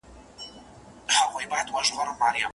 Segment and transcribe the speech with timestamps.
[1.07, 2.47] پلار خپل هدف رسولی و.